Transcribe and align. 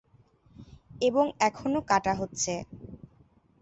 এবং 1.01 1.25
এখনো 1.41 1.79
কাটা 1.89 2.13
হচ্ছে। 2.15 2.53